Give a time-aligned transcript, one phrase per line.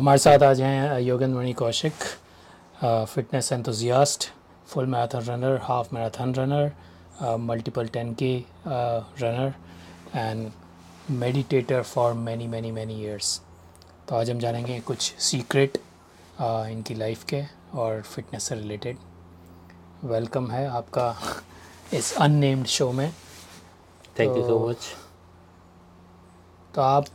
[0.00, 1.92] हमारे साथ आज हैं Yogendra Mani Kaushik
[2.82, 4.24] fitness enthusiast
[4.68, 8.32] full marathon runner half marathon runner multiple ten K
[8.66, 9.52] runner
[10.16, 10.50] and
[11.10, 13.40] meditator for many many many years
[14.08, 15.78] तो आज हम जानेंगे कुछ सीक्रेट
[16.40, 17.42] इनकी लाइफ के
[17.74, 18.96] और फिटनेस से रिलेटेड
[20.04, 21.14] वेलकम है आपका
[21.94, 23.10] इस अननेम्ड शो में।
[24.18, 24.76] थैंक यू सो मच
[26.74, 27.06] तो आप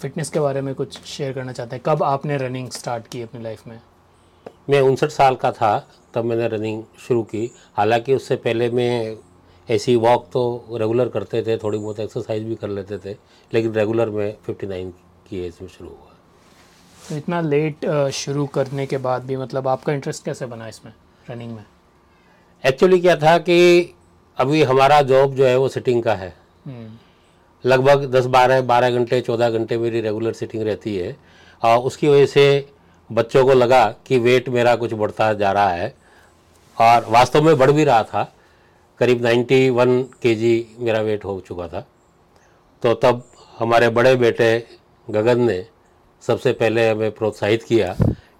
[0.00, 1.82] फिटनेस के बारे में कुछ शेयर करना चाहते हैं?
[1.86, 3.80] कब आपने रनिंग स्टार्ट की अपनी लाइफ में?
[4.70, 5.78] मैं उनसठ साल का था
[6.14, 9.16] तब मैंने रनिंग शुरू की। हालाँकि उससे पहले मैं
[9.68, 13.16] ऐसी वॉक तो रेगुलर करते थे थोड़ी बहुत एक्सरसाइज भी कर लेते थे
[13.52, 14.92] लेकिन रेगुलर में 59
[15.28, 16.12] की एज में शुरू हुआ।
[17.08, 20.92] तो इतना लेट शुरू करने के बाद भी मतलब आपका इंटरेस्ट कैसे बना इसमें
[21.30, 21.64] रनिंग में?
[22.64, 23.94] एक्चुअली क्या था कि
[24.38, 26.34] अभी हमारा जॉब जो है वो सिटिंग का है।
[26.66, 26.96] हम्म।
[27.66, 31.16] लगभग 10 बारह बारह घंटे, चौदह घंटे मेरी रेगुलर सिटिंग रहती है।
[31.62, 32.68] और उसकी वजह से
[33.12, 35.94] बच्चों को लगा कि वेट मेरा कुछ बढ़ता जा रहा है।
[36.80, 38.34] और वास्तव में बढ़ भी रहा था।
[38.98, 41.86] करीब 91 केजी मेरा वेट हो चुका था।
[42.82, 43.24] तो तब
[43.58, 44.66] हमारे बड़े बेटे
[45.10, 45.66] गगन ने
[46.20, 47.96] सबसे पहले हमें प्रोत्साहित किया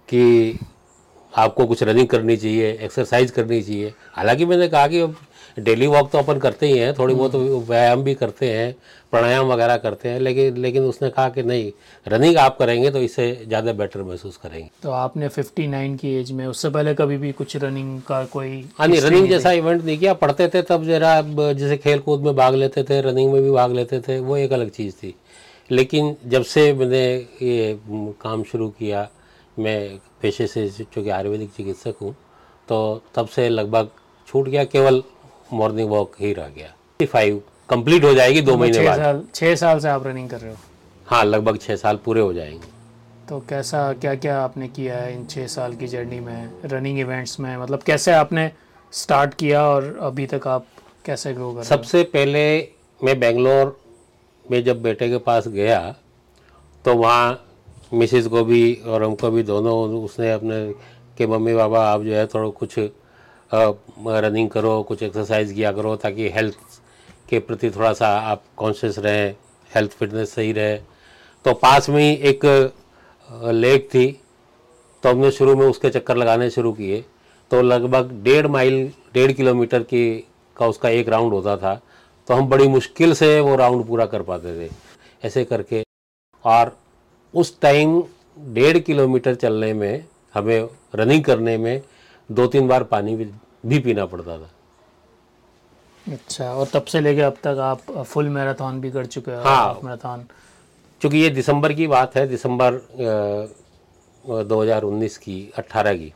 [0.09, 0.53] कि
[1.37, 5.01] आपको कुछ रनिंग करनी चाहिए एक्सरसाइज करनी चाहिए। हालाँकि मैंने कहा कि
[5.57, 7.35] डेली वॉक तो अपन करते ही हैं थोड़ी बहुत
[7.67, 8.75] व्यायाम भी करते हैं
[9.11, 11.71] प्राणायाम वगैरह करते हैं लेकिन लेकिन उसने कहा कि नहीं
[12.07, 16.45] रनिंग आप करेंगे तो इससे ज़्यादा बेटर महसूस करेंगे। तो आपने 59 की एज में
[16.47, 20.13] उससे पहले कभी भी कुछ रनिंग का कोई हाँ नहीं रनिंग जैसा इवेंट नहीं किया
[20.15, 21.21] पढ़ते थे तब जरा
[21.53, 24.53] जैसे खेल कूद में भाग लेते थे रनिंग में भी भाग लेते थे वो एक
[24.53, 25.15] अलग चीज़ थी।
[25.69, 27.05] लेकिन जब से मैंने
[27.41, 27.79] ये
[28.21, 29.07] काम शुरू किया
[29.57, 29.79] मैं
[30.21, 32.15] पेशे से चूँकि आयुर्वेदिक चिकित्सक हूँ
[32.67, 33.89] तो तब से लगभग
[34.27, 35.03] छूट गया केवल
[35.53, 39.79] मॉर्निंग वॉक ही रह गया। फाइव कंप्लीट हो जाएगी दो महीने बाद। साल छः साल
[39.79, 40.57] से आप रनिंग कर रहे हो?
[41.07, 42.73] हाँ लगभग छः साल पूरे हो जाएँगे।
[43.29, 47.39] तो कैसा क्या क्या आपने किया है इन छः साल की जर्नी में रनिंग इवेंट्स
[47.39, 47.57] में?
[47.57, 48.51] मतलब कैसे आपने
[48.93, 50.65] स्टार्ट किया और अभी तक आप
[51.05, 52.43] कैसे ग्रो कर सबसे पहले
[53.03, 53.77] मैं बेंगलोर
[54.51, 55.79] में जब बेटे के पास गया
[56.85, 57.41] तो वहाँ
[57.93, 59.73] मिसिस को भी और हमको भी दोनों
[60.03, 60.59] उसने अपने
[61.17, 62.79] के मम्मी पापा आप जो है थोड़ा कुछ
[63.55, 66.55] रनिंग करो कुछ एक्सरसाइज किया करो ताकि हेल्थ
[67.29, 69.35] के प्रति थोड़ा सा आप कॉन्शियस रहें
[69.71, 70.77] हेल्थ फिटनेस सही रहे।
[71.45, 72.45] तो पास में ही एक
[73.29, 74.07] लेक थी
[75.03, 77.03] तो हमने शुरू में उसके चक्कर लगाने शुरू किए।
[77.51, 80.05] तो लगभग डेढ़ माइल डेढ़ किलोमीटर की
[80.57, 81.73] का उसका एक राउंड होता था।
[82.27, 84.69] तो हम बड़ी मुश्किल से वो राउंड पूरा कर पाते थे।
[85.23, 85.83] ऐसे करके
[86.45, 86.75] और
[87.33, 88.01] उस टाइम
[88.53, 90.05] डेढ़ किलोमीटर चलने में
[90.35, 91.81] हमें रनिंग करने में
[92.29, 93.25] दो तीन बार पानी भी,
[93.65, 94.49] भी पीना पड़ता था।
[96.05, 99.79] अच्छा और तब से लेके अब तक आप फुल मैराथन भी कर चुके हैं हाँ।
[99.83, 100.25] मैराथन
[101.01, 102.73] चूँकि ये दिसंबर की बात है दिसंबर
[104.23, 106.11] हज़ार उन्नीस की अट्ठारह की।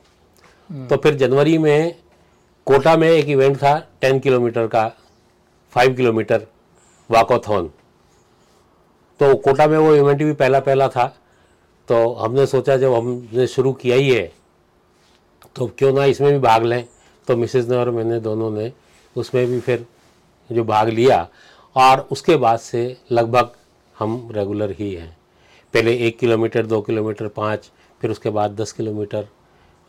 [0.69, 1.95] हम्म। तो फिर जनवरी में
[2.67, 4.87] कोटा में एक इवेंट था टेन किलोमीटर का
[5.73, 6.45] फाइव किलोमीटर
[7.09, 7.69] वाकोथॉन।
[9.19, 11.05] तो कोटा में वो इवेंट भी पहला पहला था।
[11.87, 14.31] तो हमने सोचा जब हमने शुरू किया ही है
[15.55, 16.83] तो क्यों ना इसमें भी भाग लें।
[17.29, 18.71] तो मिसेज ने और मैंने दोनों ने
[19.15, 19.85] उसमें भी फिर
[20.49, 21.27] जो भाग लिया
[21.75, 22.81] और उसके बाद से
[23.11, 23.51] लगभग
[23.95, 25.15] हम रेगुलर ही हैं।
[25.73, 27.69] पहले एक किलोमीटर दो किलोमीटर पाँच
[28.01, 29.27] फिर उसके बाद दस किलोमीटर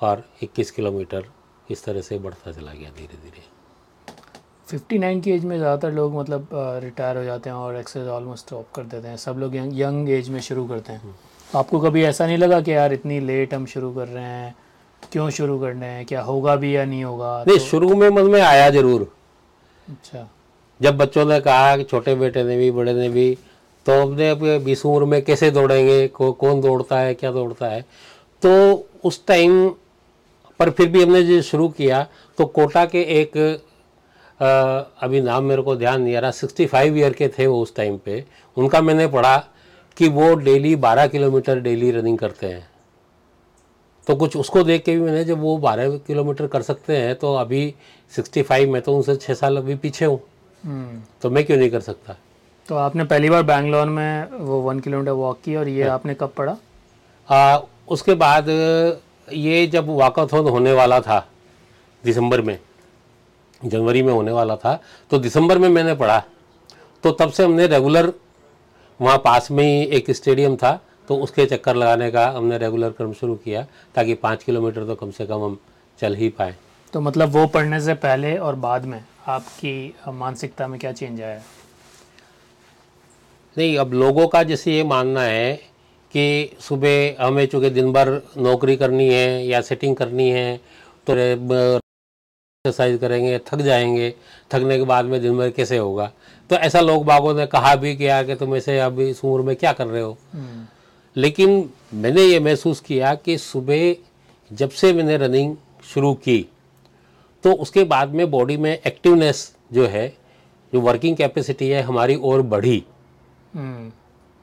[0.00, 1.24] और इक्कीस किलोमीटर
[1.70, 3.42] इस तरह से बढ़ता चला गया धीरे धीरे
[4.68, 6.48] फिफ्टी नाइन की एज में ज़्यादातर लोग मतलब
[6.84, 10.10] रिटायर हो जाते हैं और एक्सरसाइज ऑलमोस्ट स्टॉप कर देते हैं। सब लोग यंग यंग
[10.10, 11.14] एज में शुरू करते हैं।
[11.50, 14.54] तो आपको कभी ऐसा नहीं लगा कि यार इतनी लेट हम शुरू कर रहे हैं?
[15.02, 16.04] क्यों शुरू करने हैं?
[16.06, 17.44] क्या होगा भी या नहीं होगा?
[17.46, 17.64] नहीं तो...
[17.64, 19.10] शुरू में मन में आया ज़रूर।
[19.88, 20.28] अच्छा।
[20.80, 23.36] जब बच्चों ने कहा कि छोटे बेटे ने भी बड़े ने भी
[23.86, 27.84] तो हमने अपने बीस उम्र में कैसे दौड़ेंगे को, कौन दौड़ता है क्या दौड़ता है?
[28.42, 29.68] तो उस टाइम
[30.60, 32.06] पर फिर भी हमने जो शुरू किया
[32.38, 33.36] तो कोटा के एक
[34.40, 34.48] आ,
[35.04, 37.74] अभी नाम मेरे को ध्यान नहीं आ रहा सिक्सटी फाइव ईयर के थे वो उस
[37.76, 38.24] टाइम पे।
[38.56, 39.36] उनका मैंने पढ़ा
[39.96, 42.69] कि वो डेली बारह किलोमीटर डेली रनिंग करते हैं।
[44.10, 47.34] तो कुछ उसको देख के भी मैंने जब वो बारह किलोमीटर कर सकते हैं तो
[47.34, 47.62] अभी
[48.12, 50.18] सिक्सटी फाइव में तो उनसे छः साल अभी पीछे हूँ।
[50.64, 52.16] हम्म। तो मैं क्यों नहीं कर सकता?
[52.68, 56.14] तो आपने पहली बार बैंगलोर में वो वन किलोमीटर वॉक की और ये हाँ। आपने
[56.14, 56.56] कब पढ़ा?
[57.28, 57.58] आ,
[57.88, 58.48] उसके बाद
[59.32, 61.26] ये जब वॉकथॉन होने वाला था
[62.04, 62.58] दिसंबर में।
[63.60, 64.78] जनवरी में होने वाला था
[65.10, 66.22] तो दिसंबर में मैंने पढ़ा।
[67.04, 68.12] तो तब से हमने रेगुलर
[69.00, 70.78] वहाँ पास में ही एक स्टेडियम था
[71.10, 73.62] तो उसके चक्कर लगाने का हमने रेगुलर क्रम शुरू किया
[73.94, 75.58] ताकि पाँच किलोमीटर तो कम से कम हम
[76.00, 76.54] चल ही पाए।
[76.92, 79.72] तो मतलब वो पढ़ने से पहले और बाद में आपकी
[80.08, 81.40] मानसिकता में क्या चेंज आया?
[83.56, 85.52] नहीं अब लोगों का जैसे ये मानना है
[86.14, 88.08] कि सुबह हमें चूँकि दिन भर
[88.38, 90.56] नौकरी करनी है या सेटिंग करनी है
[91.06, 94.14] तो एक्सरसाइज करेंगे थक जाएँगे
[94.52, 96.12] थकने के बाद में दिन भर कैसे होगा?
[96.50, 99.56] तो ऐसा लोग बागों ने कहा भी किया कि तुम ऐसे अभी इस उम्र में
[99.56, 100.16] क्या कर रहे हो?
[100.32, 100.66] हम्म,
[101.16, 103.94] लेकिन मैंने ये महसूस किया कि सुबह
[104.50, 106.46] जब से मैंने रनिंग शुरू की
[107.44, 110.08] तो उसके बाद में बॉडी में एक्टिवनेस जो है
[110.72, 112.84] जो वर्किंग कैपेसिटी है हमारी और बढ़ी।
[113.54, 113.90] हम्म,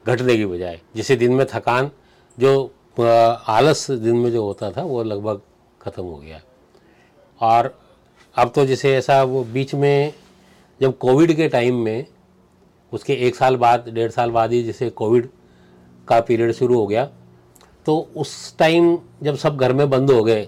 [0.06, 1.90] घटने की बजाय। जैसे दिन में थकान
[2.38, 5.40] जो आलस दिन में जो होता था वो लगभग
[5.82, 6.40] ख़त्म हो गया।
[7.40, 7.78] और
[8.36, 10.12] अब तो जैसे ऐसा वो बीच में
[10.80, 12.06] जब कोविड के टाइम में
[12.92, 15.28] उसके एक साल बाद डेढ़ साल बाद ही जैसे कोविड
[16.08, 17.04] का पीरियड शुरू हो गया।
[17.86, 20.46] तो उस टाइम जब सब घर में बंद हो गए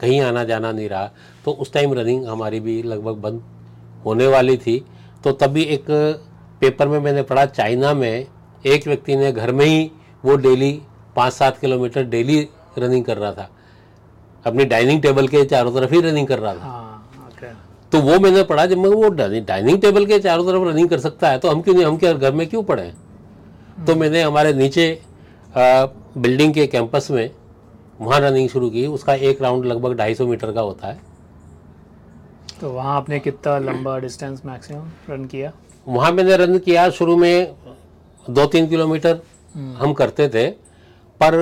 [0.00, 1.10] कहीं आना जाना नहीं रहा
[1.44, 3.42] तो उस टाइम रनिंग हमारी भी लगभग बंद
[4.04, 4.78] होने वाली थी।
[5.24, 5.84] तो तभी एक
[6.60, 8.26] पेपर में मैंने पढ़ा चाइना में
[8.64, 9.90] एक व्यक्ति ने घर में ही
[10.24, 10.70] वो डेली
[11.16, 12.40] पाँच सात किलोमीटर डेली
[12.78, 13.48] रनिंग कर रहा था।
[14.44, 16.94] अपनी डाइनिंग टेबल के चारों तरफ़ ही रनिंग कर रहा था। हाँ
[17.92, 21.28] तो वो मैंने पढ़ा जब मैं वो डाइनिंग टेबल के चारों तरफ़ रनिंग कर सकता
[21.28, 22.92] है तो हम क्यों नहीं हम क्या घर में क्यों पढ़े?
[23.86, 24.90] तो मैंने हमारे नीचे
[25.56, 25.86] आ,
[26.18, 27.30] बिल्डिंग के कैंपस में
[28.00, 31.00] वहाँ रनिंग शुरू की। उसका एक राउंड लगभग ढाई सौ मीटर का होता है।
[32.60, 35.52] तो वहाँ आपने कितना लंबा डिस्टेंस मैक्सिमम रन किया?
[35.86, 37.54] वहाँ मैंने रन किया शुरू में
[38.26, 39.20] दो तीन किलोमीटर
[39.78, 40.48] हम करते थे
[41.20, 41.34] पर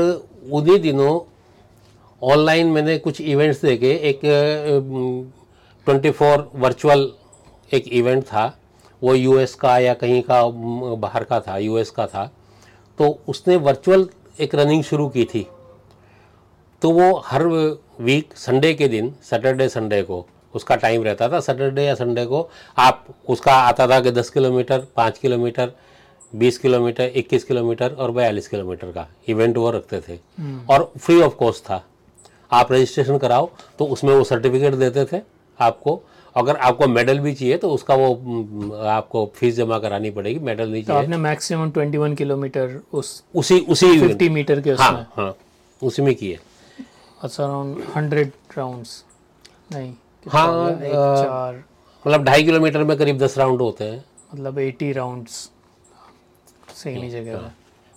[0.53, 1.19] उन्हीं दिनों
[2.23, 4.21] ऑनलाइन मैंने कुछ इवेंट्स देखे। एक
[5.87, 7.11] ट्वेंटी फोर वर्चुअल
[7.71, 8.47] एक इवेंट था।
[9.06, 10.43] वो यूएस का या कहीं का
[10.97, 12.31] बाहर का था यूएस का था
[12.99, 14.08] तो उसने वर्चुअल
[14.41, 15.47] एक रनिंग शुरू की थी।
[16.82, 17.44] तो वो हर
[18.00, 22.49] वीक संडे के दिन सैटरडे संडे को उसका टाइम रहता था सैटरडे या संडे को
[22.79, 25.73] आप उसका आता था कि 10 किलोमीटर पाँच किलोमीटर
[26.32, 30.19] 20 किलोमीटर 21 किलोमीटर और 42 किलोमीटर का इवेंट वो रखते थे।
[30.70, 31.82] और फ्री ऑफ़ कॉस्ट था।
[32.53, 33.49] आप रजिस्ट्रेशन कराओ
[33.79, 35.23] तो उसमें वो सर्टिफिकेट देते थे
[35.61, 36.00] आपको
[36.37, 38.11] अगर आपको मेडल भी चाहिए तो उसका वो
[38.77, 43.59] आपको फ़ीस जमा करानी पड़ेगी मेडल नहीं तो चाहिए। आपने मैक्सिमम 21 किलोमीटर उस उसी
[43.61, 44.87] उसी event- 50 मीटर के उसमें?
[44.87, 45.37] हाँ हाँ
[45.83, 46.38] उसी में किए।
[47.23, 49.05] अच्छा अराउंड 100 राउंड्स
[49.73, 49.93] नहीं
[50.29, 51.65] हाँ, एक चार।
[52.06, 54.05] मतलब ढाई किलोमीटर में करीब दस राउंड होते हैं।
[54.35, 55.50] मतलब 80 राउंड्स
[56.75, 57.49] सेम ही जगह पे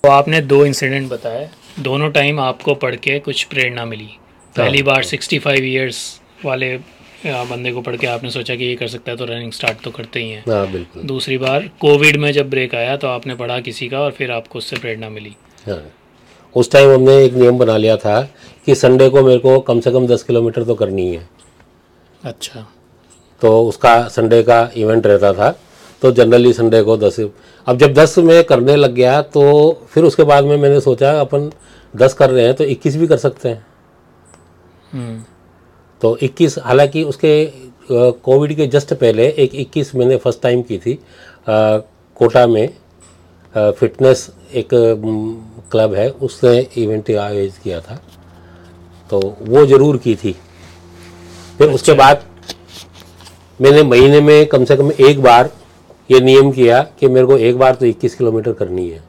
[0.03, 1.50] तो आपने दो इंसिडेंट बताए।
[1.80, 4.09] दोनों टाइम आपको पढ़ के कुछ प्रेरणा मिली।
[4.57, 6.77] पहली बार 65 इयर्स वाले
[7.25, 9.92] बंदे को पढ़ के आपने सोचा कि ये कर सकता है तो रनिंग स्टार्ट तो
[9.92, 13.60] करते ही हैं। हाँ बिल्कुल। दूसरी बार कोविड में जब ब्रेक आया तो आपने पढ़ा
[13.62, 15.36] किसी का और फिर आपको उससे प्रेरणा मिली।
[15.68, 15.81] हाँ।
[16.56, 18.21] उस टाइम हमने एक नियम बना लिया था
[18.66, 21.27] कि संडे को मेरे को कम से कम दस किलोमीटर तो करनी है
[22.24, 22.66] अच्छा।
[23.42, 25.50] तो उसका संडे का इवेंट रहता था
[26.01, 29.42] तो जनरली संडे को दस अब जब दस में करने लग गया तो
[29.92, 31.50] फिर उसके बाद में मैंने सोचा अपन
[31.94, 33.66] दस कर रहे हैं तो इक्कीस भी कर सकते हैं।
[34.92, 35.24] हम्म।
[36.01, 37.33] तो 21 हालाँकि उसके
[38.25, 40.97] कोविड के जस्ट पहले एक 21 मैंने फ़र्स्ट टाइम की थी अ,
[42.19, 44.69] कोटा में अ, फिटनेस एक
[45.71, 47.99] क्लब है उसने इवेंट आयोजित किया था
[49.09, 50.35] तो वो ज़रूर की थी।
[51.57, 52.23] फिर उसके बाद
[53.59, 55.49] मैंने महीने में कम से कम एक बार
[56.09, 59.03] ये नियम किया कि मेरे को एक बार तो 21 किलोमीटर करनी है।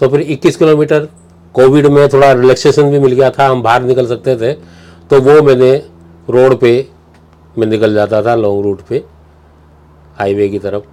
[0.00, 1.08] तो फिर 21 किलोमीटर
[1.54, 4.52] कोविड में थोड़ा रिलैक्सेशन भी मिल गया था हम बाहर निकल सकते थे
[5.10, 5.72] तो वो मैंने
[6.30, 6.88] रोड पे
[7.58, 9.04] मैं निकल जाता था लॉन्ग रूट पे
[10.18, 10.84] हाईवे की तरफ़।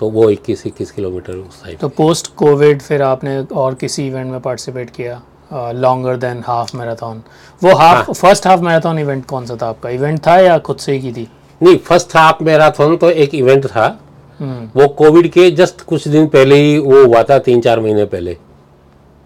[0.00, 4.30] तो वो 21 21 किलोमीटर उस साइड तो पोस्ट कोविड फिर आपने और किसी इवेंट
[4.30, 7.22] में पार्टिसिपेट किया लॉन्गर देन हाफ़ मैराथन
[7.62, 9.90] वो half first half marathon event कौन सा था आपका?
[9.90, 11.28] इवेंट था या खुद से ही की थी?
[11.62, 14.00] नहीं फ़र्स्ट हाफ़ मैराथन तो एक इवेंट था।
[14.38, 18.04] हम्म। वो कोविड के जस्ट कुछ दिन पहले ही वो हुआ था तीन चार महीने
[18.04, 18.36] पहले।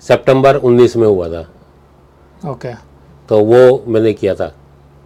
[0.00, 1.40] सितंबर 19 में हुआ था।
[2.50, 2.82] Okay okay.
[3.28, 4.52] तो वो मैंने किया था।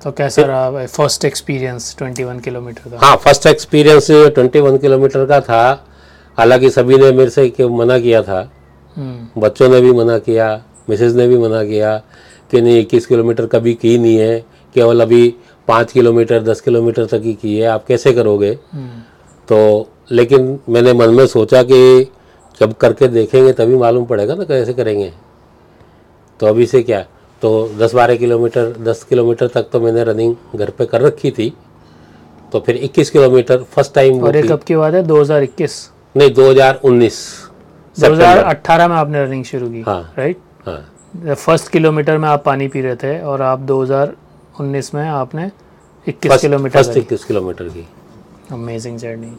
[0.05, 3.07] तो कैसा रहा फ़र्स्ट एक्सपीरियंस 21 किलोमीटर का?
[3.07, 5.87] हाँ फ़र्स्ट एक्सपीरियंस 21 किलोमीटर का था।
[6.39, 8.53] हालाँकि सभी ने मेरे से कि मना किया था।
[8.97, 12.03] हम्म। बच्चों ने भी मना किया मिसेज ने भी मना किया
[12.51, 15.35] कि नहीं इक्कीस किलोमीटर कभी की नहीं है। केवल अभी
[15.69, 18.59] पाँच किलोमीटर दस किलोमीटर तक ही की है। आप कैसे करोगे?
[18.73, 19.01] हम्म।
[19.49, 22.13] तो लेकिन मैंने मन में सोचा कि
[22.61, 25.13] जब करके देखेंगे तभी मालूम पड़ेगा ना कैसे करेंगे।
[26.41, 27.07] तो अभी से क्या?
[27.43, 31.53] तो 10-12 किलोमीटर 10 किलोमीटर तक तो मैंने रनिंग घर पे कर रखी थी।
[32.53, 35.03] तो फिर 21 किलोमीटर फ़र्स्ट टाइम और ये कब की बात है?
[35.07, 35.77] 2021
[36.17, 37.19] नहीं 2019
[37.97, 42.81] 2018 में आपने रनिंग शुरू की हाँ। राइट हाँ। फ़र्स्ट किलोमीटर में आप पानी पी
[42.81, 45.51] रहे थे और आप 2019 में आपने
[46.07, 47.87] 21 किलोमीटर फ़र्स्ट 21 किलोमीटर की।
[48.53, 49.33] अमेजिंग जर्नी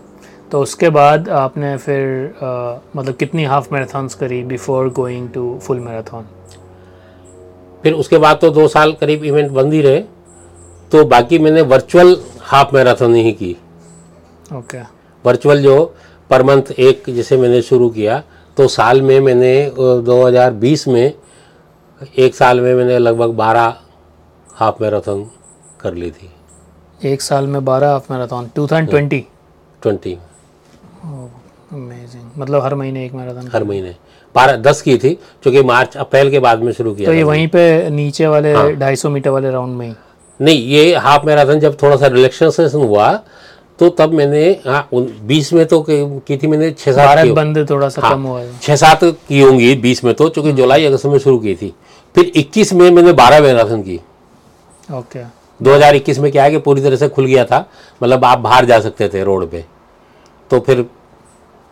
[0.51, 2.01] तो उसके बाद आपने फिर
[2.41, 6.25] अ, मतलब कितनी हाफ़ मैराथन्स करी before going to full marathon
[7.83, 9.99] फिर उसके बाद तो दो साल करीब इवेंट बंद ही रहे।
[10.91, 12.15] तो बाकी मैंने वर्चुअल
[12.51, 13.55] हाफ़ मैराथन ही की।
[14.57, 14.79] ओके
[15.25, 15.75] वर्चुअल जो
[16.29, 18.21] पर मंथ एक जैसे मैंने शुरू किया
[18.57, 21.13] तो साल में मैंने अ, 2020 में
[22.17, 23.73] एक साल में मैंने लगभग 12
[24.55, 25.25] हाफ़ मैराथन
[25.81, 26.29] कर ली थी।
[27.01, 29.23] एक साल में बारह हाफ़ मैराथन 2020
[29.81, 30.17] ट्वेंटी
[31.73, 33.95] अमेजिंग मतलब हर महीने एक मैराथन हर महीने।
[34.35, 37.47] बारह दस की थी क्योंकि मार्च अप्रैल के बाद में शुरू किया तो ये वहीं
[37.47, 39.93] पे नीचे वाले हाँ। 250 मीटर वाले राउंड में ही।
[40.39, 43.11] नहीं ये हाफ़ मैराथन जब थोड़ा सा रिलैक्सेशन हुआ
[43.79, 45.97] तो तब मैंने हाँ बीस में तो की
[46.27, 49.73] की थी मैंने छः सात बंद थोड़ा सा हाँ। कम हुआ छः सात की होंगी
[49.75, 51.73] बीस में तो चूँकि जुलाई अगस्त में शुरू की थी।
[52.15, 53.99] फिर 21 में मैंने 12 मैराथन की।
[54.89, 55.23] ओके।
[55.59, 57.65] 2021 में क्या है कि पूरी तरह से खुल गया था
[58.03, 59.63] मतलब आप बाहर जा सकते थे रोड पे।
[60.51, 60.85] तो फिर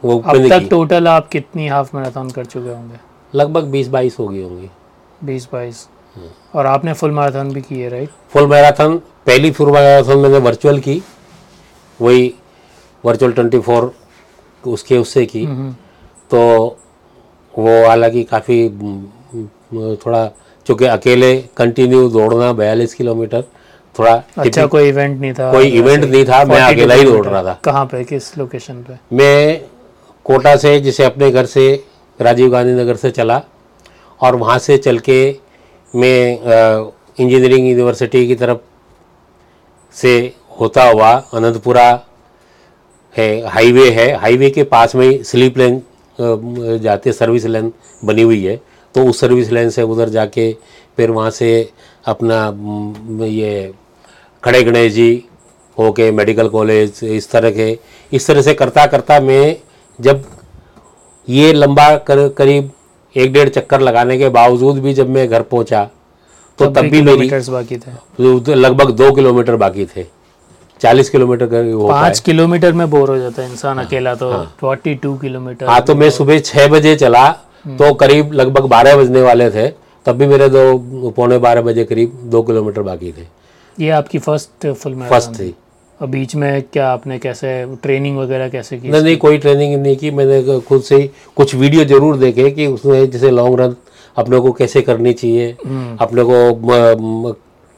[0.03, 2.99] वो अब तक टोटल आप कितनी हाफ़ मैराथन कर चुके होंगे?
[3.33, 4.69] लगभग 20 22 हो गई होंगी।
[5.23, 5.87] बीस बाईस।
[6.55, 10.79] और आपने फुल मैराथन भी की है राइट फुल मैराथन पहली फुल मैराथन मैंने वर्चुअल
[10.79, 11.01] की
[11.99, 12.33] वही
[13.03, 13.89] वर्चुअल 24
[14.63, 15.45] उसके उससे की।
[16.31, 16.41] तो
[17.53, 18.67] वो हालाँकि काफ़ी
[19.95, 20.25] थोड़ा
[20.65, 23.43] चूँकि अकेले कंटिन्यू दौड़ना बयालीस किलोमीटर
[23.95, 27.43] थोड़ा अच्छा कोई इवेंट नहीं था कोई इवेंट नहीं था मैं अकेला ही दौड़ रहा
[27.43, 28.97] था। कहाँ पे किस लोकेशन पे?
[29.13, 29.61] मैं
[30.29, 31.83] कोटा से, जिसे अपने घर से,
[32.19, 33.41] राजीव गांधी नगर से चला
[34.19, 35.19] और वहाँ से चल के
[35.93, 36.37] मैं
[37.19, 38.57] इंजीनियरिंग यूनिवर्सिटी की तरफ़
[39.95, 40.11] से
[40.59, 41.87] होता हुआ अनंतपुरा
[43.15, 45.81] है, हाईवे है। हाईवे के पास में स्लीप लेन
[46.83, 47.71] जाते सर्विस लेन
[48.05, 48.55] बनी हुई है।
[48.95, 50.51] तो उस सर्विस लेन से उधर जाके
[50.97, 51.49] फिर वहाँ से
[52.05, 52.37] अपना
[53.25, 53.71] ये
[54.43, 55.23] खड़े गणेश जी
[55.77, 57.77] होके मेडिकल कॉलेज, इस तरह के,
[58.11, 59.57] इस तरह से करता करता मैं
[60.01, 60.23] जब
[61.27, 62.69] ये लंबा कर करीब
[63.15, 65.83] एक डेढ़ चक्कर लगाने के बावजूद भी जब मैं घर पहुँचा
[66.59, 70.05] तो तब भी मेरी बाकी थे। लगभग दो किलोमीटर बाकी थे।
[70.81, 75.15] चालीस किलोमीटर का पाँच किलोमीटर में बोर हो जाता है इंसान अकेला तो फोर्टी टू
[75.17, 77.29] किलोमीटर हाँ तो मैं सुबह छः बजे चला
[77.79, 79.67] तो करीब लगभग बारह बजने वाले थे
[80.05, 83.27] तब भी मेरे दो पौने बारह बजे करीब दो किलोमीटर बाकी थे।
[83.77, 85.53] ये आपकी फ़र्स्ट फुल फ़र्स्ट थी।
[86.01, 87.49] बीच में क्या आपने कैसे
[87.81, 91.55] ट्रेनिंग वगैरह कैसे की नहीं नहीं कोई ट्रेनिंग नहीं की। मैंने खुद से ही कुछ
[91.55, 93.75] वीडियो ज़रूर देखे कि उसमें जैसे लॉन्ग रन
[94.17, 95.51] अपने को कैसे करनी चाहिए
[96.01, 97.33] अपने को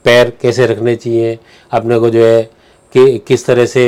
[0.06, 1.38] पैर कैसे रखने चाहिए
[1.72, 2.42] अपने को जो है
[2.96, 3.84] कि किस तरह से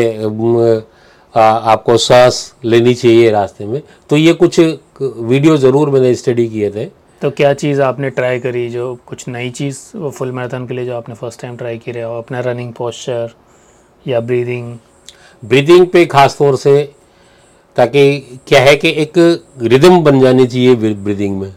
[1.36, 4.60] आ, आपको सांस लेनी चाहिए रास्ते में। तो ये कुछ
[5.00, 6.86] वीडियो ज़रूर मैंने स्टडी किए थे।
[7.22, 10.86] तो क्या चीज़ आपने ट्राई करी जो कुछ नई चीज़ वो फुल मैराथन के लिए
[10.86, 12.18] जो आपने फ़र्स्ट टाइम ट्राई की रहे हो?
[12.18, 13.34] अपना रनिंग पोस्चर
[14.06, 14.78] या ब्रीदिंग
[15.44, 16.82] ब्रीदिंग पे खास तौर से
[17.78, 19.18] ताकि क्या है कि एक
[19.64, 21.54] रिदम बन जानी चाहिए ब्रीदिंग में।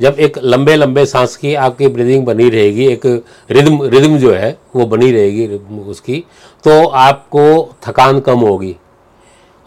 [0.00, 3.06] जब एक लंबे लंबे सांस की आपकी ब्रीदिंग बनी रहेगी एक
[3.50, 5.46] रिदम रिदम जो है वो बनी रहेगी
[5.90, 6.24] उसकी
[6.64, 7.44] तो आपको
[7.86, 8.74] थकान कम होगी।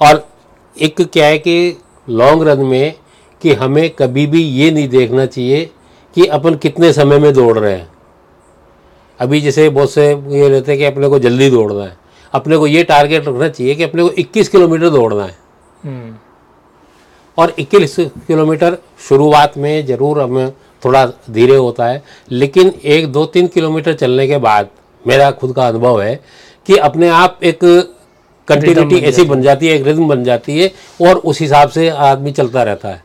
[0.01, 0.25] और
[0.77, 1.77] एक क्या है कि
[2.09, 2.93] लॉन्ग रन में
[3.41, 5.65] कि हमें कभी भी ये नहीं देखना चाहिए
[6.15, 7.87] कि अपन कितने समय में दौड़ रहे हैं।
[9.19, 11.97] अभी जैसे बहुत से ये रहते हैं कि अपने को जल्दी दौड़ना है।
[12.33, 15.37] अपने को ये टारगेट रखना चाहिए कि अपने को 21 किलोमीटर दौड़ना है।
[17.37, 17.95] और 21
[18.27, 18.77] किलोमीटर
[19.09, 20.51] शुरुआत में ज़रूर हमें
[20.83, 24.69] थोड़ा धीरे होता है लेकिन एक दो तीन किलोमीटर चलने के बाद
[25.03, 26.19] मेरा खुद का अनुभव है
[26.67, 27.59] कि अपने आप एक
[28.47, 30.71] कंटिन्यूटी ऐसी बन जाती है एक रिदम बन जाती है
[31.01, 33.03] और उस हिसाब से आदमी चलता रहता है।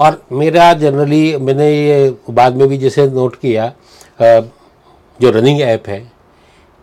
[0.00, 3.72] और मेरा जनरली मैंने ये बाद में भी जैसे नोट किया
[5.18, 5.98] जो रनिंग ऐप है,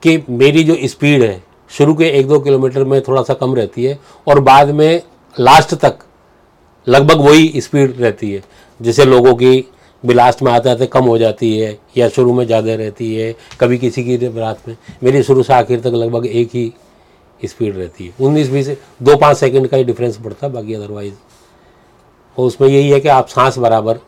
[0.04, 3.84] कि मेरी जो स्पीड है, शुरू के एक दो किलोमीटर में थोड़ा सा कम रहती
[3.84, 5.02] है और बाद में
[5.36, 6.00] लास्ट तक
[6.88, 8.44] लगभग वही स्पीड रहती है
[8.80, 9.64] जैसे लोगों की
[10.04, 13.36] भी लास्ट में आते आते कम हो जाती है या शुरू में ज़्यादा रहती है,
[13.60, 16.72] कभी किसी की रात में। मेरी शुरू से आखिर तक लगभग एक ही
[17.42, 18.70] स्पीड रहती है। उन्नीस बीस
[19.02, 21.14] दो पाँच सेकंड का ही डिफरेंस पड़ता है, बाकी अदरवाइज़
[22.38, 24.00] और उसमें यही है कि आप सांस बराबर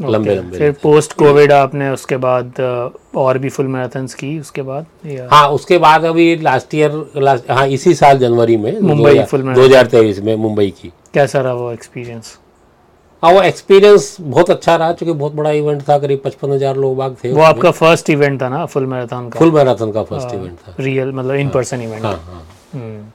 [0.00, 2.60] लंबे लंबे फिर पोस्ट कोविड आपने उसके बाद
[3.16, 5.28] और भी फुल मैराथन्स की उसके बाद या?
[5.32, 9.64] हाँ उसके बाद अभी लास्ट ईयर लास्ट हाँ इसी साल जनवरी में मुंबई full दो
[9.64, 12.38] हज़ार तेईस में मुंबई की। कैसा रहा वो एक्सपीरियंस
[13.22, 16.96] हाँ वो एक्सपीरियंस बहुत अच्छा रहा क्योंकि बहुत बड़ा इवेंट था करीब पचपन हज़ार लोग
[16.96, 19.38] बाग थे वो आपका फ़र्स्ट इवेंट था ना फुल मैराथन का?
[19.38, 23.12] फुल मैराथन का फ़र्स्ट इवेंट था। रियल मतलब इन पर्सन इवेंट हाँ हाँ।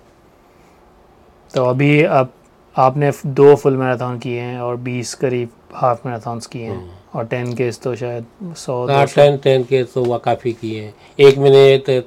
[1.52, 2.32] तो अभी आप
[2.76, 7.54] आपने दो फुल मैराथन किए हैं और 20 करीब हाफ़ मैराथन्स किए हैं। और टेन
[7.56, 12.02] केस तो शायद 100 हाँ टेन टेन के तो वह काफ़ी किए हैं। एक मैंने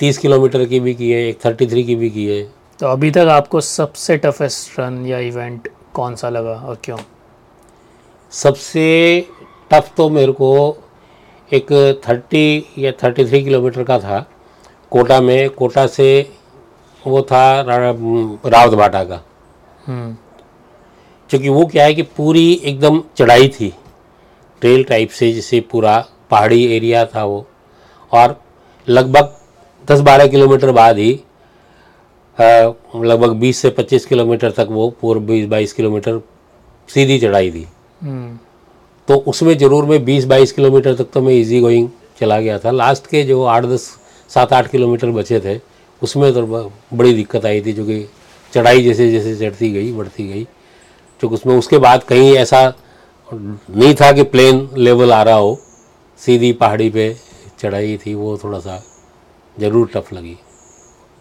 [0.00, 2.42] तीस किलोमीटर की भी की है एक थर्टी थ्री की भी की है
[2.80, 6.98] तो अभी तक आपको सबसे टफेस्ट रन या इवेंट कौन सा लगा और क्यों?
[8.32, 8.86] सबसे
[9.72, 10.50] टफ तो मेरे को
[11.50, 11.72] एक
[12.08, 14.26] थर्टी या थर्टी थ्री किलोमीटर का था
[14.90, 16.10] कोटा में। कोटा से
[17.02, 19.22] वो था रावत भाटा का।
[19.88, 23.72] क्योंकि वो क्या है कि पूरी एकदम चढ़ाई थी
[24.62, 25.98] ट्रेल टाइप से, जैसे पूरा
[26.30, 27.46] पहाड़ी एरिया था वो।
[28.12, 28.40] और
[28.86, 29.34] लगभग
[29.88, 31.12] 10-12 किलोमीटर बाद ही
[32.38, 36.20] लगभग 20 से 25 किलोमीटर तक वो पूरा बीस बाईस किलोमीटर
[36.88, 37.66] सीधी चढ़ाई थी।
[39.08, 41.88] तो उसमें ज़रूर मैं बीस बाईस किलोमीटर तक तो मैं इजी गोइंग
[42.20, 43.88] चला गया था। लास्ट के जो आठ दस,
[44.30, 45.58] सात आठ किलोमीटर बचे थे,
[46.02, 48.08] उसमें तो बड़ी दिक्कत आई थी, जो कि
[48.52, 50.44] चढ़ाई जैसे जैसे चढ़ती गई बढ़ती गई।
[51.20, 52.60] क्योंकि उसमें उसके बाद कहीं ऐसा
[53.28, 55.58] नहीं था कि प्लेन लेवल आ रहा हो
[56.20, 57.14] सीधी पहाड़ी पे
[57.60, 58.82] चढ़ाई थी वो थोड़ा सा
[59.56, 60.36] ज़रूर टफ लगी।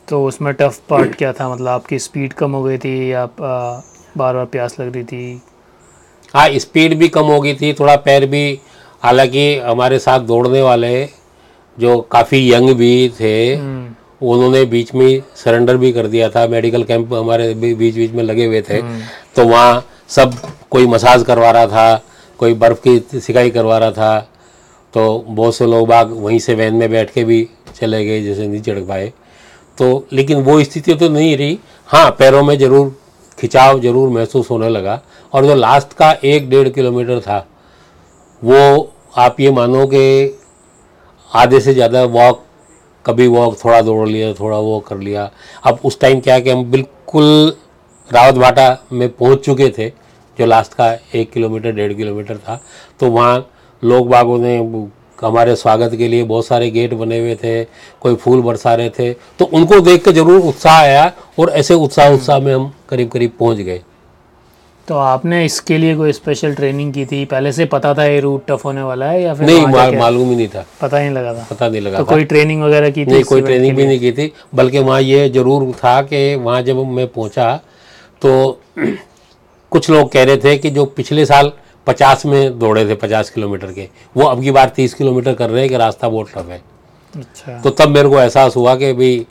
[0.07, 1.50] तो उसमें टफ पार्ट क्या था?
[1.50, 5.41] मतलब आपकी स्पीड कम हो गई थी या बार बार प्यास लग रही थी?
[6.34, 8.60] हाँ स्पीड भी कम हो गई थी थोड़ा पैर भी
[9.03, 10.93] हालाँकि हमारे साथ दौड़ने वाले
[11.77, 16.83] जो काफ़ी यंग भी थे हम्म। उन्होंने बीच में सरेंडर भी कर दिया था। मेडिकल
[16.83, 18.81] कैंप हमारे बीच बीच में लगे हुए थे।
[19.36, 20.33] तो वहाँ सब
[20.71, 22.01] कोई मसाज करवा रहा था
[22.39, 24.19] कोई बर्फ़ की सिकाई करवा रहा था।
[24.93, 28.47] तो बहुत से लोग बाग वहीं से वैन में बैठ के भी चले गए जैसे
[28.47, 29.12] नहीं चढ़ पाए।
[29.77, 31.59] तो लेकिन वो स्थिति तो नहीं रही।
[31.89, 32.95] हाँ पैरों में ज़रूर
[33.38, 35.01] खिंचाव ज़रूर महसूस होने लगा।
[35.33, 37.45] और जो लास्ट का एक डेढ़ किलोमीटर था
[38.41, 40.39] वो आप ये मानो कि
[41.31, 42.43] आधे से ज़्यादा वॉक
[43.08, 45.30] कभी वॉक थोड़ा दौड़ लिया, थोड़ा वॉक कर लिया।
[45.64, 47.56] अब उस टाइम क्या है कि हम बिल्कुल
[48.10, 49.90] रावत भाटा में पहुँच चुके थे,
[50.38, 52.60] जो लास्ट का एक किलोमीटर, डेढ़ किलोमीटर था।
[53.00, 53.50] तो वहाँ
[53.84, 54.58] लोग बागों ने,
[55.22, 57.64] हमारे स्वागत के लिए बहुत सारे गेट बने हुए थे,
[58.02, 62.14] कोई फूल बरसा रहे थे। तो उनको देख के ज़रूर उत्साह आया और ऐसे उत्साह
[62.14, 63.82] उत्साह में हम करीब करीब पहुँच गए।
[64.88, 67.24] तो आपने इसके लिए कोई स्पेशल ट्रेनिंग की थी?
[67.25, 70.30] पहले से पता था ये रूट टफ होने वाला है या फिर नहीं मा, मालूम
[70.30, 71.45] ही नहीं था। पता ही नहीं लगा था?
[71.50, 74.00] पता नहीं लगा तो था। कोई ट्रेनिंग वगैरह की थी नहीं कोई ट्रेनिंग भी नहीं
[74.00, 77.54] की थी बल्कि वहाँ ये ज़रूर था कि वहाँ जब मैं पहुँचा
[78.21, 78.60] तो
[79.71, 81.52] कुछ लोग कह रहे थे कि जो पिछले साल
[81.88, 85.62] 50 में दौड़े थे 50 किलोमीटर के वो अब की बार 30 किलोमीटर कर रहे
[85.62, 86.62] हैं कि रास्ता बहुत टफ है।
[87.13, 89.26] अच्छा। तो तब मेरे को एहसास हुआ कि भाई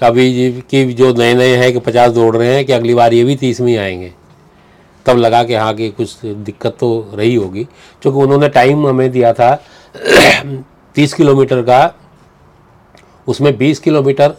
[0.00, 3.24] अभी कि जो नए नए हैं कि 50 दौड़ रहे हैं कि अगली बार ये
[3.24, 4.12] भी 30 में ही आएँगे।
[5.06, 7.64] तब लगा कि हाँ कि कुछ दिक्कत तो रही होगी।
[8.02, 9.54] क्योंकि उन्होंने टाइम हमें दिया था
[10.96, 11.94] 30 किलोमीटर का
[13.28, 14.34] उसमें 20 किलोमीटर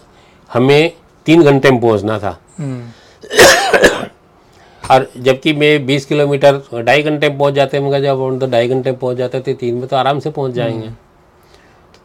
[0.53, 0.91] हमें
[1.25, 2.83] तीन घंटे में पहुँचना था। हम्म।
[4.91, 8.67] और जबकि मैं 20 किलोमीटर ढाई घंटे में पहुँच जाते मगर जब हम तो ढाई
[8.67, 10.89] घंटे में पहुँच जाते थे तीन में तो आराम से पहुँच जाएँगे।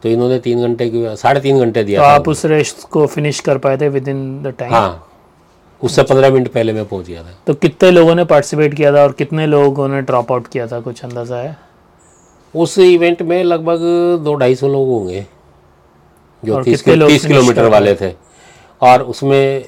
[0.03, 3.05] तो इन्होंने तीन घंटे की साढ़े तीन घंटे तो दिया था आप उस रेस को
[3.07, 5.08] फिनिश कर पाए थे विद इन द टाइम हाँ।
[5.81, 9.03] उससे पंद्रह मिनट पहले मैं पहुँच गया था। तो कितने लोगों ने पार्टिसिपेट किया था
[9.03, 11.57] और कितने लोगों ने ड्रॉप आउट किया था कुछ अंदाज़ा है?
[12.53, 13.79] उस इवेंट में लगभग
[14.23, 15.25] दो ढाई सौ लोग होंगे
[16.43, 18.13] जो तीस तीस किलोमीटर वाले थे।
[18.81, 19.65] और उसमें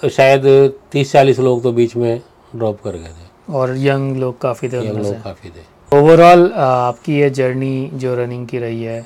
[0.00, 0.44] शायद
[0.92, 2.20] तीस चालीस लोग तो बीच में
[2.56, 5.10] ड्रॉप कर गए थे। और यंग लोग काफ़ी थे ये उनमें से?
[5.10, 9.00] लोग काफ़ी थे। ओवरऑल आपकी ये जर्नी जो रनिंग की रही है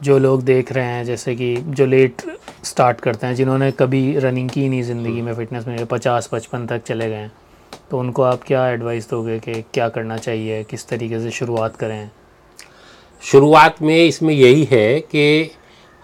[0.00, 2.22] जो लोग देख रहे हैं, जैसे कि जो लेट
[2.64, 6.82] स्टार्ट करते हैं, जिन्होंने कभी रनिंग की नहीं ज़िंदगी में फिटनेस में पचास, पचपन तक
[6.86, 7.32] चले गए हैं
[7.90, 12.10] तो उनको आप क्या एडवाइस दोगे कि क्या करना चाहिए, किस तरीके से शुरुआत करें?
[13.22, 15.50] शुरुआत में इसमें यही है कि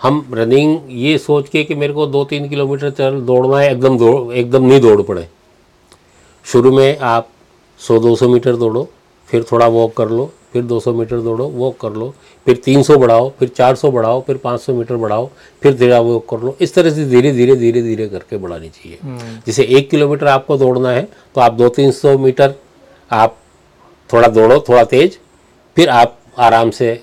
[0.01, 3.99] हम रनिंग ये सोच के कि मेरे को दो तीन किलोमीटर चल दौड़ना है, एकदम
[3.99, 5.29] दौड़, एकदम नहीं दौड़ पड़े।
[6.47, 7.29] शुरू में आप
[7.81, 8.89] 100-200 मीटर दौड़ो,
[9.29, 12.13] फिर थोड़ा वॉक कर लो फिर 200 मीटर दौड़ो वॉक कर लो।
[12.47, 15.29] फिर 300 बढ़ाओ फिर 400 बढ़ाओ फिर 500 मीटर बढ़ाओ
[15.63, 18.99] फिर धीरे वॉक कर लो। इस तरह से धीरे धीरे धीरे धीरे करके बढ़ानी चाहिए।
[19.47, 22.55] जैसे एक किलोमीटर आपको दौड़ना है तो आप दो तीन सौ मीटर
[23.11, 23.37] आप
[24.11, 25.19] थोड़ा दौड़ो थोड़ा तेज
[25.77, 26.99] फिर आप आराम से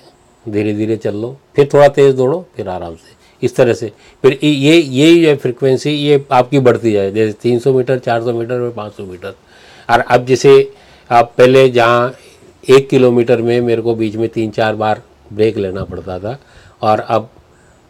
[0.46, 3.92] धीरे धीरे चल लो। फिर थोड़ा तेज दौड़ो फिर आराम से। इस तरह से।
[4.24, 8.62] फिर ये ये ये जो फ्रिक्वेंसी ये आपकी बढ़ती जाए। जैसे 300 मीटर 400 मीटर
[8.62, 9.34] और 500 मीटर।
[9.90, 10.52] और अब जैसे
[11.10, 12.14] आप पहले जहाँ
[12.64, 15.02] एक किलोमीटर में मेरे को बीच में तीन चार बार
[15.34, 16.38] ब्रेक लेना पड़ता था
[16.82, 17.30] और अब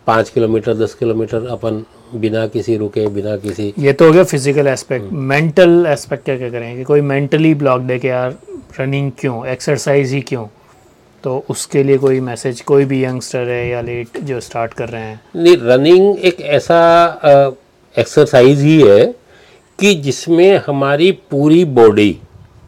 [0.07, 1.83] पाँच किलोमीटर दस किलोमीटर अपन
[2.15, 6.37] बिना किसी रुके बिना किसी ये तो हो गया physical aspect hmm. Mental aspect क्या
[6.37, 8.35] क्या करें कि कोई मेंटली ब्लॉक्ड है कि यार
[8.79, 9.45] रनिंग क्यों?
[9.45, 10.45] एक्सरसाइज ही क्यों?
[11.23, 15.01] तो उसके लिए कोई मैसेज कोई भी यंगस्टर है या लेट जो स्टार्ट कर रहे
[15.01, 16.79] हैं। नहीं रनिंग एक ऐसा
[17.95, 19.05] एक्सरसाइज ही है
[19.79, 22.11] कि जिसमें हमारी पूरी बॉडी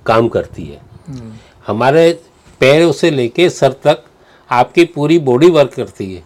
[0.06, 0.82] काम करती है।
[1.67, 2.12] हमारे
[2.60, 4.04] पैरों से लेके सर तक
[4.49, 6.23] आपकी पूरी बॉडी वर्क करती है।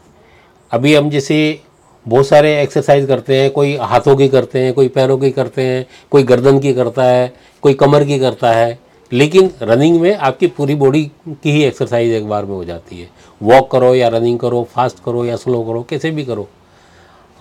[0.71, 1.59] अभी हम जैसे
[2.05, 5.85] बहुत सारे एक्सरसाइज करते हैं, कोई हाथों की करते हैं, कोई पैरों की करते हैं,
[6.11, 8.79] कोई गर्दन की करता है, कोई कमर की करता है,
[9.11, 13.09] लेकिन रनिंग में आपकी पूरी बॉडी की ही एक्सरसाइज एक बार में हो जाती है।
[13.41, 16.47] वॉक करो या रनिंग करो फास्ट करो या स्लो करो, कैसे भी करो।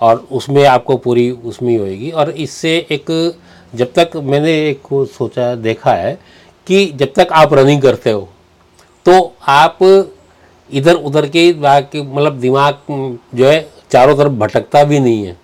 [0.00, 3.36] और उसमें आपको पूरी उसमें होएगी। और इससे एक
[3.74, 6.18] जब तक मैंने एक सोचा, देखा है
[6.66, 8.28] कि जब तक आप रनिंग करते हो
[9.06, 9.78] तो आप
[10.70, 12.78] इधर उधर के मतलब दिमाग
[13.34, 15.36] जो है चारों तरफ़ भटकता भी नहीं है।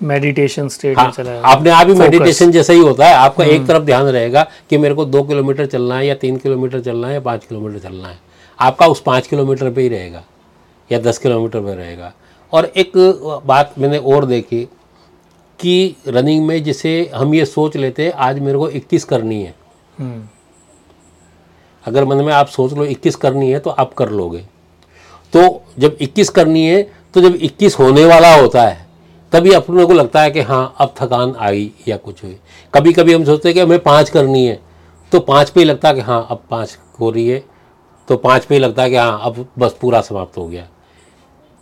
[0.00, 3.66] मेडिटेशन स्टेट हाँ, में चला आपने आप ही मेडिटेशन जैसा ही होता है आपका एक
[3.66, 7.14] तरफ़ ध्यान रहेगा कि मेरे को दो किलोमीटर चलना है या तीन किलोमीटर चलना है
[7.14, 8.18] या पाँच किलोमीटर चलना है।
[8.58, 10.22] आपका उस पाँच किलोमीटर पे ही रहेगा
[10.90, 12.12] या दस किलोमीटर पे रहेगा।
[12.52, 12.92] और एक
[13.46, 14.62] बात मैंने और देखी
[15.60, 19.54] कि रनिंग में जिसे हम ये सोच लेते हैं आज मेरे को 21 करनी है।
[19.98, 20.22] हम्म,
[21.84, 24.38] अगर मन में आप सोच लो 21 करनी है तो आप कर लोगे।
[25.32, 26.82] तो जब 21 करनी है
[27.14, 28.86] तो जब 21 होने वाला होता है,
[29.32, 32.36] तभी अपने को लगता है कि हाँ अब थकान आई या कुछ हुई।
[32.74, 34.60] कभी कभी हम सोचते हैं कि हमें पाँच करनी है
[35.12, 37.42] तो पाँच पे ही लगता है कि हाँ अब पाँच हो रही है
[38.08, 40.66] तो पाँच पे ही लगता है कि हाँ अब बस पूरा समाप्त हो गया।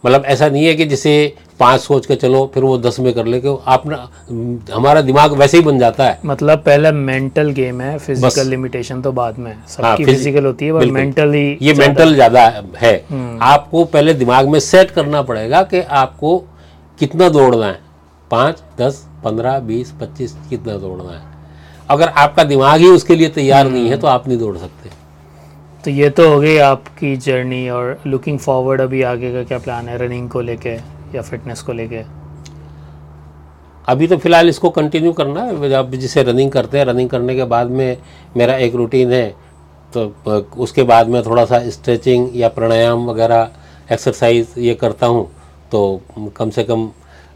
[0.05, 1.13] मतलब ऐसा नहीं है कि जैसे
[1.61, 3.85] पाँच सोच के चलो फिर वो दस में कर ले कि आप
[4.73, 9.13] हमारा दिमाग वैसे ही बन जाता है। मतलब पहले मेंटल गेम है फ़िज़िकल लिमिटेशन तो
[9.13, 12.43] बाद में सबकी हाँ, फ़िज़िकल होती है पर। मेंटल ही ये मेंटल ज़्यादा
[12.79, 12.95] है।
[13.45, 16.39] आपको पहले दिमाग में सेट करना पड़ेगा कि आपको
[16.99, 17.79] कितना दौड़ना है।
[18.31, 21.23] पाँच दस पंद्रह बीस पच्चीस कितना दौड़ना है।
[21.89, 24.91] अगर आपका दिमाग ही उसके लिए तैयार नहीं है तो आप नहीं दौड़ सकते।
[25.87, 29.89] तो ये तो हो गई आपकी जर्नी और लुकिंग फॉरवर्ड अभी आगे का क्या प्लान
[29.89, 29.99] है?
[29.99, 30.71] रनिंग को लेके
[31.15, 32.01] या फिटनेस को लेके?
[33.89, 37.45] अभी तो फ़िलहाल इसको कंटिन्यू करना है। जब जिसे रनिंग करते हैं रनिंग करने के
[37.45, 37.97] बाद में
[38.37, 39.29] मेरा एक रूटीन है।
[39.93, 43.49] तो उसके बाद में थोड़ा सा स्ट्रेचिंग या प्राणायाम वगैरह
[43.93, 45.27] एक्सरसाइज ये करता हूँ।
[45.73, 46.01] तो
[46.37, 46.91] कम से कम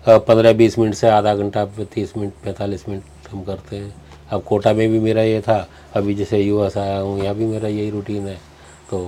[0.09, 3.93] पंद्रह बीस मिनट से आधा घंटा, तीस मिनट, पैंतालीस मिनट हम करते हैं।
[4.33, 5.67] अब कोटा में भी मेरा ये था
[5.97, 8.35] अभी जैसे यूएस आया हूँ यहाँ भी मेरा यही रूटीन है
[8.91, 8.99] तो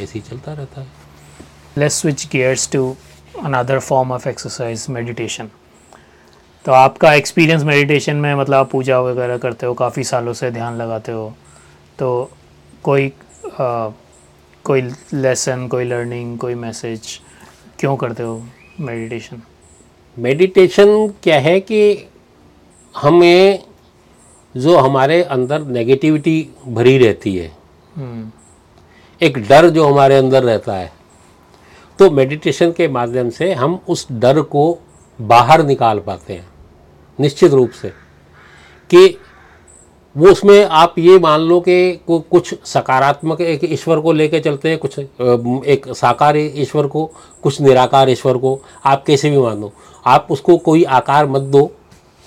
[0.00, 0.86] ऐसे ही चलता रहता है।
[1.78, 2.84] Let's switch gears to
[3.44, 5.48] another form of exercise meditation
[6.64, 10.76] तो आपका एक्सपीरियंस मेडिटेशन में मतलब आप पूजा वगैरह करते हो काफ़ी सालों से ध्यान
[10.78, 11.32] लगाते हो
[11.98, 12.08] तो
[12.84, 13.92] कोई अ,
[14.64, 17.18] कोई लेसन कोई लर्निंग कोई मैसेज
[17.78, 18.42] क्यों करते हो
[18.80, 19.42] मेडिटेशन
[20.16, 21.80] मेडिटेशन क्या है कि
[22.94, 23.64] हमें
[24.56, 27.52] जो हमारे अंदर नेगेटिविटी भरी रहती है।
[27.96, 28.30] हम्म।
[29.22, 30.92] एक डर जो हमारे अंदर रहता है।
[31.98, 34.78] तो मेडिटेशन के माध्यम से हम उस डर को
[35.20, 36.48] बाहर निकाल पाते हैं
[37.20, 37.88] निश्चित रूप से
[38.90, 39.18] कि
[40.16, 44.78] वो उसमें आप ये मान लो कि कुछ सकारात्मक एक ईश्वर को लेके चलते हैं
[44.78, 47.10] कुछ एक साकार ईश्वर को
[47.42, 49.72] कुछ निराकार ईश्वर को आप कैसे भी मान मानो
[50.06, 51.72] आप उसको कोई आकार मत दो।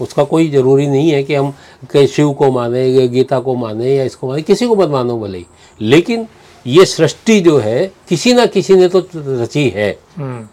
[0.01, 1.53] उसका कोई ज़रूरी नहीं है कि हम
[1.95, 5.38] शिव को माने या गीता को माने या इसको माने किसी को मत मानो भले
[5.38, 5.45] ही।
[5.82, 6.27] लेकिन
[6.67, 10.47] ये सृष्टि जो है किसी ना किसी ने तो रची है। हम्म।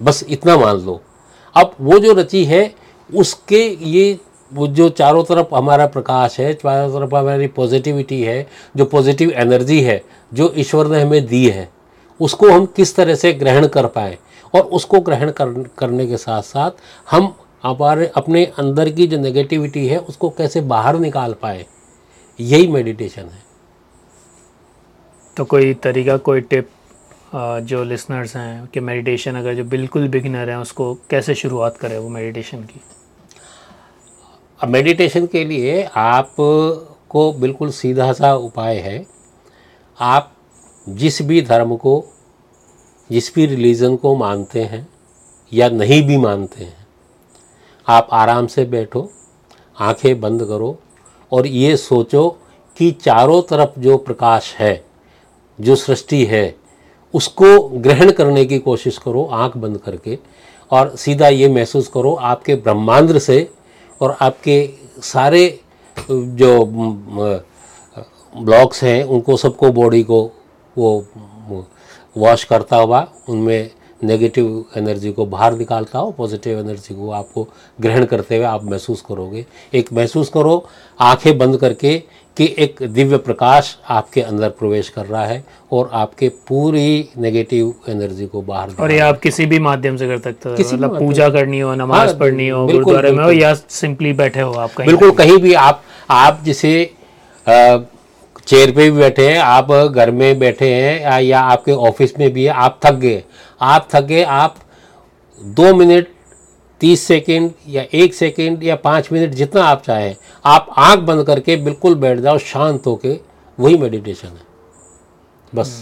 [0.00, 1.00] बस इतना मान लो।
[1.54, 2.72] अब वो जो रची है
[3.10, 4.18] उसके ये
[4.52, 9.80] वो जो चारों तरफ़ हमारा प्रकाश है चारों तरफ़ हमारी पॉजिटिविटी है जो पॉजिटिव एनर्जी
[9.80, 10.02] है
[10.34, 11.68] जो ईश्वर ने हमें दी है
[12.20, 14.18] उसको हम किस तरह से ग्रहण कर पाए?
[14.54, 16.70] और उसको ग्रहण कर, करने के साथ साथ
[17.10, 21.64] हम हमारे अपने अंदर की जो नेगेटिविटी है उसको कैसे बाहर निकाल पाए?
[22.38, 23.42] यही मेडिटेशन है।
[25.36, 26.70] तो कोई तरीका कोई टिप
[27.34, 32.08] जो लिसनर्स हैं कि मेडिटेशन अगर जो बिल्कुल बिगिनर हैं उसको कैसे शुरुआत करें वो
[32.08, 32.80] मेडिटेशन की?
[34.60, 36.34] अब मेडिटेशन के लिए आप
[37.10, 39.06] को बिल्कुल सीधा सा उपाय है।
[39.98, 40.32] आप
[40.88, 42.04] जिस भी धर्म को
[43.10, 44.86] जिस भी रिलीजन को मानते हैं
[45.52, 46.79] या नहीं भी मानते हैं
[47.90, 49.10] आप आराम से बैठो,
[49.76, 50.76] आँखें बंद करो
[51.32, 52.28] और ये सोचो
[52.76, 54.84] कि चारों तरफ़ जो प्रकाश है,
[55.58, 56.54] जो सृष्टि है,
[57.14, 60.18] उसको ग्रहण करने की कोशिश करो आँख बंद करके
[60.70, 63.48] और सीधा ये महसूस करो आपके ब्रह्मांड से
[64.00, 64.58] और आपके
[65.02, 65.42] सारे
[66.10, 66.64] जो,
[68.34, 70.22] ब्लॉक्स हैं, उनको सबको बॉडी को
[70.76, 71.66] वो
[72.16, 73.70] वॉश करता हुआ उनमें
[74.04, 77.46] नेगेटिव एनर्जी को बाहर निकालता हो पॉजिटिव एनर्जी को आपको
[77.80, 80.68] ग्रहण करते हुए आप महसूस करोगे। एक महसूस करो
[81.00, 81.96] आँखें बंद करके
[82.36, 88.26] कि एक दिव्य प्रकाश आपके अंदर प्रवेश कर रहा है और आपके पूरी नेगेटिव एनर्जी
[88.26, 91.28] को बाहर और ये आप किसी भी माध्यम से कर सकते हो किसी मतलब पूजा
[91.28, 94.86] करनी हो नमाज़ हाँ, पढ़नी हो गुरुद्वारे में हो या सिंपली बैठे हो आप कहीं
[94.86, 96.72] बिल्कुल कहीं भी आप आप जिसे
[98.50, 102.44] चेयर पे भी बैठे हैं आप घर में बैठे हैं या, आपके ऑफ़िस में भी
[102.44, 103.22] है आप थक गए।
[103.60, 104.56] आप थक गए आप
[105.40, 106.08] दो मिनट
[106.80, 111.56] तीस सेकेंड या एक सेकेंड या पाँच मिनट जितना आप चाहें आप आँख बंद करके
[111.56, 113.18] बिल्कुल बैठ जाओ शांत होके
[113.58, 114.48] वही मेडिटेशन है।
[115.52, 115.72] बस।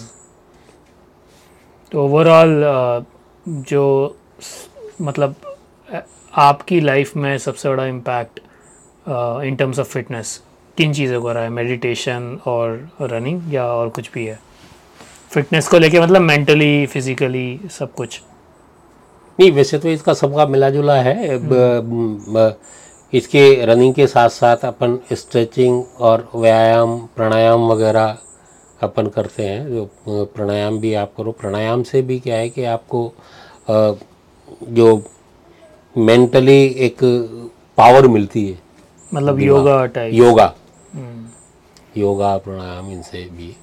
[1.93, 3.05] तो ओवरऑल
[3.47, 3.85] जो
[5.03, 5.35] मतलब
[6.33, 8.41] आपकी लाइफ में सबसे बड़ा impact
[9.45, 10.41] in terms of fitness
[10.79, 11.49] किन चीज़ों का रहा है?
[11.49, 14.39] मेडिटेशन और रनिंग या और कुछ भी है?
[15.31, 18.23] फिटनेस को लेके मतलब मेंटली फिजिकली सब कुछ।
[19.41, 21.49] नहीं वैसे तो इसका सबका मिला जुला है ब-
[22.29, 22.57] ब-
[23.15, 28.19] इसके रनिंग के साथ साथ अपन स्ट्रेचिंग और व्यायाम प्राणायाम वगैरह
[28.81, 33.13] अपन करते हैं। जो प्राणायाम भी आप करो। प्राणायाम से भी क्या है कि आपको
[34.69, 35.03] जो
[35.99, 36.97] मेंटली एक
[37.77, 38.59] पावर मिलती है।
[39.15, 40.55] मतलब योगा टाइप योगा।
[41.99, 43.55] योगा प्राणायाम इनसे भी।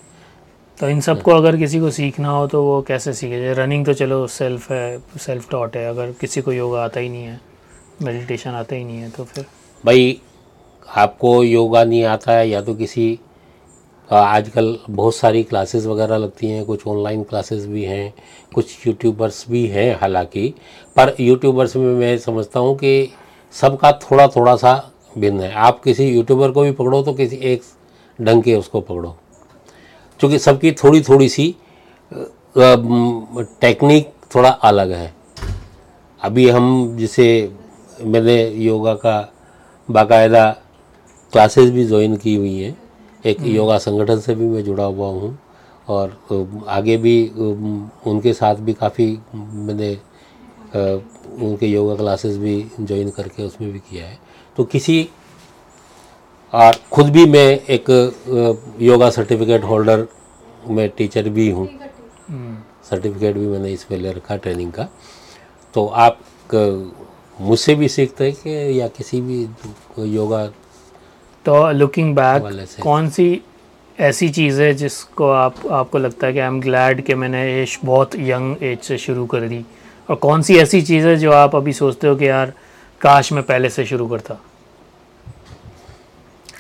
[0.78, 3.39] तो इन सबको अगर किसी को सीखना हो तो वो कैसे सीखे?
[3.39, 7.10] जैसे रनिंग तो चलो सेल्फ है सेल्फ टॉट है। अगर किसी को योगा आता ही
[7.10, 7.39] नहीं है
[8.02, 9.45] मेडिटेशन आता ही नहीं है तो फिर?
[9.84, 10.19] भाई
[10.88, 13.19] आपको योगा नहीं आता है या तो किसी
[14.10, 18.13] आजकल बहुत सारी क्लासेस वगैरह लगती हैं कुछ ऑनलाइन क्लासेस भी हैं
[18.54, 20.54] कुछ यूट्यूबर्स भी हैं हालाँकि
[20.95, 23.10] पर यूट्यूबर्स में मैं समझता हूँ कि
[23.56, 24.74] सबका थोड़ा थोड़ा सा
[25.17, 27.63] भिन्न है। आप किसी यूट्यूबर को भी पकड़ो तो किसी एक
[28.19, 29.15] ढंग के उसको पकड़ो।
[30.19, 31.56] क्योंकि सबकी थोड़ी थोड़ी सी
[32.56, 35.13] टेक्निक थोड़ा अलग है।
[36.21, 37.28] अभी हम जिसे
[38.01, 39.19] मैंने योगा का
[39.89, 40.49] बाकायदा
[41.34, 42.78] क्लासेस भी ज्वाइन की हुई हैं।
[43.25, 45.38] एक योगा संगठन से भी मैं जुड़ा हुआ हूँ
[45.88, 47.28] और आगे भी
[48.08, 49.93] उनके साथ भी काफ़ी मैंने
[51.45, 54.17] उनके योगा क्लासेस भी ज्वाइन करके उसमें भी किया है।
[54.58, 55.08] तो किसी
[56.56, 57.86] और खुद भी मैं एक
[58.82, 60.06] योगा सर्टिफिकेट होल्डर
[60.68, 61.68] मैं टीचर भी हूँ।
[62.89, 64.88] सर्टिफिकेट भी मैंने इसमें ले रखा ट्रेनिंग का।
[65.74, 66.20] तो आप
[67.41, 69.48] मुझसे भी सीखते हैं कि या किसी भी
[70.00, 70.46] योगा
[71.46, 72.44] तो लुकिंग बैक।
[72.82, 73.41] कौन सी
[74.00, 77.80] ऐसी चीज़ है जिसको आप आपको लगता है कि आई एम ग्लैड कि मैंने श-
[77.86, 79.65] बहुत यंग एज से शुरू कर दी?
[80.10, 82.54] और कौन सी ऐसी चीज़ है जो आप अभी सोचते हो कि यार
[83.02, 84.41] काश मैं पहले से शुरू करता?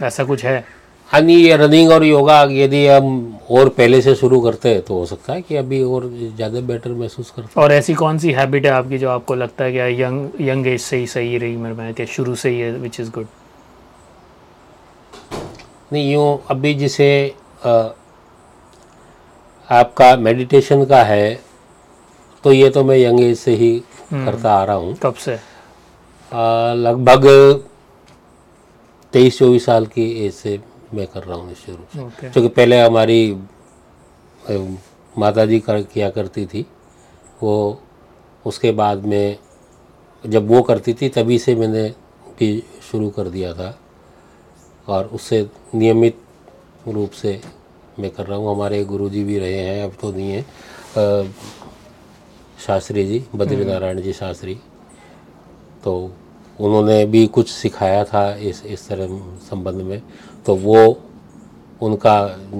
[0.03, 0.63] ऐसा कुछ है?
[1.09, 4.93] हाँ नहीं ये रनिंग और योगा यदि हम और पहले से शुरू करते हैं तो
[4.93, 8.31] हो सकता है कि अभी और ज़्यादा बेटर महसूस करते हैं। और ऐसी कौन सी
[8.31, 11.55] हैबिट है आपकी जो आपको लगता है कि यंग यंग एज से ही सही रही
[11.57, 13.27] मेरे में कि शुरू से ही है विच इज़ गुड
[15.93, 17.07] नहीं यूँ अभी जिसे
[19.69, 21.39] आपका मेडिटेशन का है
[22.43, 23.71] तो ये तो मैं यंग एज से ही
[24.13, 25.35] करता आ रहा हूँ। कब से?
[26.77, 27.25] लगभग
[29.15, 30.59] तेईस चौबीस साल की एज से
[30.93, 33.19] मैं कर रहा हूँ इस शुरू ओके क्योंकि पहले हमारी
[35.15, 36.65] माता जी कर किया करती थी।
[37.41, 37.53] वो
[38.45, 39.37] उसके बाद में
[40.23, 41.87] जब वो करती थी तभी से मैंने
[42.39, 42.49] भी
[42.91, 43.77] शुरू कर दिया था।
[44.87, 45.41] और उससे
[45.75, 46.17] नियमित
[46.87, 47.39] रूप से
[47.99, 50.43] मैं कर रहा हूँ। हमारे गुरुजी भी रहे हैं अब तो नहीं है।
[52.65, 54.59] शास्त्री जी बद्री नारायण जी शास्त्री।
[55.83, 55.95] तो
[56.59, 59.07] उन्होंने भी कुछ सिखाया था इस इस तरह
[59.49, 60.01] संबंध में।
[60.45, 60.81] तो वो
[61.81, 62.15] उनका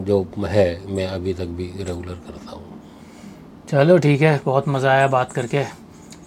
[0.07, 2.63] जो है मैं अभी तक भी रेगुलर करता हूँ।
[3.69, 5.63] चलो ठीक है बहुत मज़ा आया बात करके।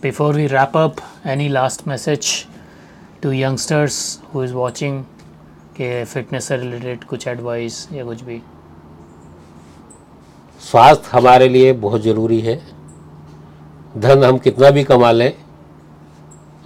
[0.02, 2.32] Before we wrap up any last message
[3.22, 5.02] to youngsters who is watching
[5.76, 8.40] के फिटनेस से रिलेटेड कुछ एडवाइस या कुछ भी?
[10.62, 12.56] स्वास्थ्य हमारे लिए बहुत ज़रूरी है।
[13.94, 15.32] धन हम कितना भी कमा लें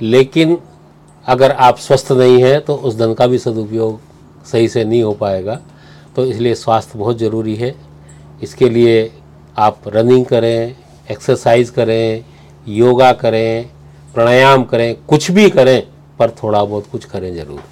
[0.01, 0.59] लेकिन
[1.27, 4.01] अगर आप स्वस्थ नहीं हैं तो उस धन का भी सदुपयोग
[4.47, 5.61] सही से नहीं हो पाएगा।
[6.17, 7.75] तो इसलिए स्वास्थ्य बहुत ज़रूरी है।
[8.43, 9.11] इसके लिए
[9.57, 10.77] आप रनिंग करें,
[11.11, 12.25] एक्सरसाइज करें,
[12.67, 13.71] योगा करें,
[14.15, 15.83] प्राणायाम करें, कुछ भी करें,
[16.19, 17.63] पर थोड़ा बहुत कुछ करें ज़रूर।